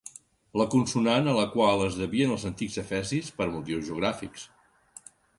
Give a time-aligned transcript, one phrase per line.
[0.59, 4.47] La consonant a la qual es devien els antics efesis per motius geogràfics.